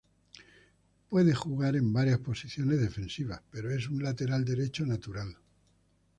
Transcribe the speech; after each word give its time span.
Él 0.35 0.43
puede 1.09 1.35
jugar 1.35 1.75
en 1.75 1.93
varias 1.93 2.17
posiciones 2.17 2.81
defensivas, 2.81 3.39
pero 3.51 3.69
es 3.69 3.87
un 3.87 4.01
lateral 4.01 4.43
derecho 4.43 4.83
natural. 4.83 5.37